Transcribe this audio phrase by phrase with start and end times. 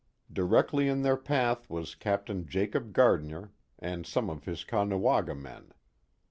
[0.33, 5.73] Directly in their path was Captain Jacob Gardinier and some of his Caughna waga men.